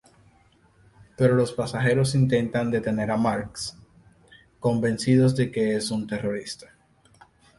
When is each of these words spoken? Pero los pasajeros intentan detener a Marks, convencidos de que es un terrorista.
Pero 1.15 1.35
los 1.35 1.53
pasajeros 1.53 2.15
intentan 2.15 2.71
detener 2.71 3.11
a 3.11 3.17
Marks, 3.17 3.77
convencidos 4.59 5.35
de 5.35 5.51
que 5.51 5.75
es 5.75 5.91
un 5.91 6.07
terrorista. 6.07 6.73